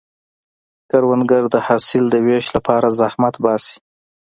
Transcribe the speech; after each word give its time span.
کروندګر 0.89 1.43
د 1.53 1.55
حاصل 1.67 2.03
د 2.09 2.15
ویش 2.25 2.45
لپاره 2.55 2.87
زحمت 2.99 3.35
باسي 3.43 3.75